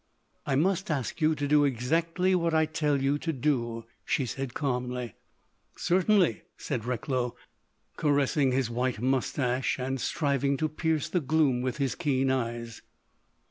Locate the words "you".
1.21-1.35, 3.03-3.19